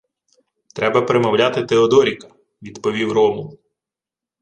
[0.75, 2.27] —Треба примовляти Теодоріка,—
[2.61, 3.59] відповів Ромул.